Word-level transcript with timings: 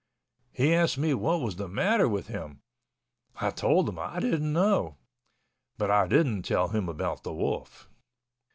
He 0.51 0.73
asked 0.73 0.97
me 0.97 1.13
what 1.13 1.41
was 1.41 1.57
the 1.57 1.67
matter 1.67 2.09
with 2.09 2.25
him. 2.25 2.63
I 3.35 3.51
told 3.51 3.87
him 3.87 3.99
I 3.99 4.19
didn't 4.19 4.51
know—but 4.51 5.91
I 5.91 6.07
didn't 6.07 6.41
tell 6.41 6.69
him 6.69 6.89
about 6.89 7.21
the 7.21 7.35
wolf. 7.35 7.87